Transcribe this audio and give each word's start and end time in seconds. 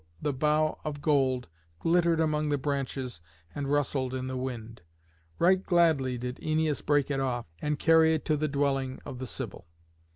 the 0.19 0.33
bough 0.33 0.79
of 0.83 0.99
gold 0.99 1.47
glittered 1.77 2.19
among 2.19 2.49
the 2.49 2.57
branches 2.57 3.21
and 3.53 3.67
rustled 3.71 4.15
in 4.15 4.25
the 4.25 4.35
wind. 4.35 4.81
Right 5.37 5.63
gladly 5.63 6.17
did 6.17 6.37
Æneas 6.37 6.83
break 6.83 7.11
it 7.11 7.19
off, 7.19 7.45
and 7.61 7.77
carry 7.77 8.15
it 8.15 8.25
to 8.25 8.35
the 8.35 8.47
dwelling 8.47 8.97
of 9.05 9.19
the 9.19 9.27
Sibyl. 9.27 9.67